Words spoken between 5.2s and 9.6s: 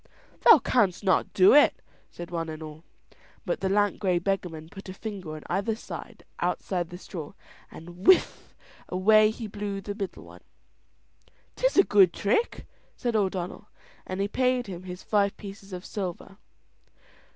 on either outside straw and, whiff, away he